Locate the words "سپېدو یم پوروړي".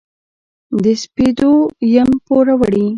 1.01-2.87